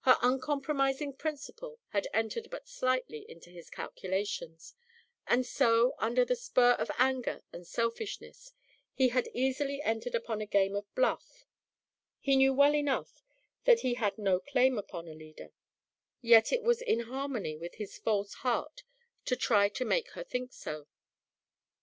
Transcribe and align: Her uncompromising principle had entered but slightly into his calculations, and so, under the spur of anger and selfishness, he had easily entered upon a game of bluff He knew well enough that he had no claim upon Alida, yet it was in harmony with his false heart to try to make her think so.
Her 0.00 0.18
uncompromising 0.20 1.14
principle 1.14 1.80
had 1.88 2.06
entered 2.12 2.48
but 2.50 2.68
slightly 2.68 3.24
into 3.30 3.48
his 3.48 3.70
calculations, 3.70 4.74
and 5.26 5.46
so, 5.46 5.94
under 5.98 6.22
the 6.22 6.36
spur 6.36 6.72
of 6.72 6.90
anger 6.98 7.42
and 7.50 7.66
selfishness, 7.66 8.52
he 8.92 9.08
had 9.08 9.30
easily 9.32 9.80
entered 9.80 10.14
upon 10.14 10.42
a 10.42 10.46
game 10.46 10.76
of 10.76 10.94
bluff 10.94 11.46
He 12.20 12.36
knew 12.36 12.52
well 12.52 12.74
enough 12.74 13.22
that 13.64 13.80
he 13.80 13.94
had 13.94 14.18
no 14.18 14.38
claim 14.38 14.76
upon 14.76 15.08
Alida, 15.08 15.50
yet 16.20 16.52
it 16.52 16.62
was 16.62 16.82
in 16.82 17.00
harmony 17.00 17.56
with 17.56 17.76
his 17.76 17.96
false 17.96 18.34
heart 18.44 18.82
to 19.24 19.34
try 19.34 19.70
to 19.70 19.84
make 19.86 20.10
her 20.10 20.24
think 20.24 20.52
so. 20.52 20.88